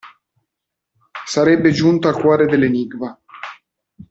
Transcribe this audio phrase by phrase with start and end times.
[1.27, 3.15] Sarebbe giunto al cuore dell'enigma.